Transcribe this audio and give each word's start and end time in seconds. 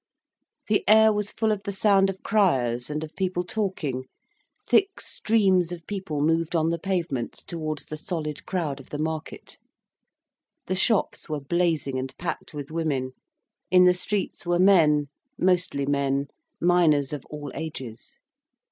The 0.67 0.83
air 0.89 1.13
was 1.13 1.29
full 1.31 1.51
of 1.51 1.61
the 1.61 1.71
sound 1.71 2.09
of 2.09 2.23
criers 2.23 2.89
and 2.89 3.03
of 3.03 3.15
people 3.15 3.43
talking, 3.43 4.05
thick 4.67 4.99
streams 4.99 5.71
of 5.71 5.85
people 5.85 6.23
moved 6.23 6.55
on 6.55 6.71
the 6.71 6.79
pavements 6.79 7.43
towards 7.43 7.85
the 7.85 7.97
solid 7.97 8.43
crowd 8.47 8.79
of 8.79 8.89
the 8.89 8.97
market. 8.97 9.59
The 10.65 10.73
shops 10.73 11.29
were 11.29 11.39
blazing 11.39 11.99
and 11.99 12.17
packed 12.17 12.51
with 12.51 12.71
women, 12.71 13.11
in 13.69 13.83
the 13.83 13.93
streets 13.93 14.43
were 14.43 14.57
men, 14.57 15.05
mostly 15.37 15.85
men, 15.85 16.25
miners 16.59 17.13
of 17.13 17.23
all 17.27 17.51
ages. 17.53 18.17